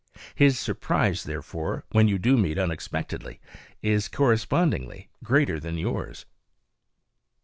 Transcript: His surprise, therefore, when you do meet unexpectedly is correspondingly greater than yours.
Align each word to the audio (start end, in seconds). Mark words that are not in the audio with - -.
His 0.33 0.57
surprise, 0.57 1.25
therefore, 1.25 1.85
when 1.91 2.07
you 2.07 2.17
do 2.17 2.35
meet 2.35 2.57
unexpectedly 2.57 3.39
is 3.83 4.07
correspondingly 4.07 5.11
greater 5.23 5.59
than 5.59 5.77
yours. 5.77 6.25